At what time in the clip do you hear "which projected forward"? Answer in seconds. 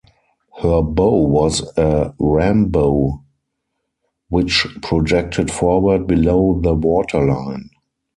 4.29-6.07